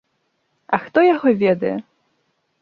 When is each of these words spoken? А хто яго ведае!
А 0.77 0.79
хто 0.85 1.03
яго 1.09 1.29
ведае! 1.45 1.75